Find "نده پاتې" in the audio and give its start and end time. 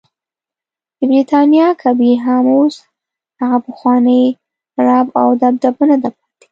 5.89-6.29